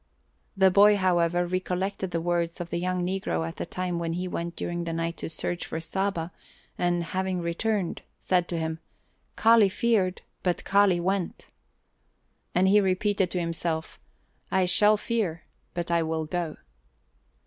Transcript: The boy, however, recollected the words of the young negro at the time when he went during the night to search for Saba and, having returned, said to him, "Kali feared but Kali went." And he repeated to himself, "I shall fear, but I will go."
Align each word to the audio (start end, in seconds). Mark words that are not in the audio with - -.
The 0.57 0.71
boy, 0.71 0.97
however, 0.97 1.45
recollected 1.45 2.09
the 2.09 2.19
words 2.21 2.59
of 2.59 2.71
the 2.71 2.79
young 2.79 3.05
negro 3.05 3.47
at 3.47 3.57
the 3.57 3.67
time 3.67 3.99
when 3.99 4.13
he 4.13 4.27
went 4.27 4.55
during 4.55 4.83
the 4.85 4.93
night 4.93 5.15
to 5.17 5.29
search 5.29 5.67
for 5.67 5.79
Saba 5.79 6.31
and, 6.75 7.03
having 7.03 7.39
returned, 7.39 8.01
said 8.17 8.47
to 8.47 8.57
him, 8.57 8.79
"Kali 9.35 9.69
feared 9.69 10.23
but 10.41 10.63
Kali 10.65 10.99
went." 10.99 11.51
And 12.55 12.67
he 12.67 12.81
repeated 12.81 13.29
to 13.29 13.39
himself, 13.39 13.99
"I 14.49 14.65
shall 14.65 14.97
fear, 14.97 15.43
but 15.75 15.91
I 15.91 16.01
will 16.01 16.25
go." 16.25 16.57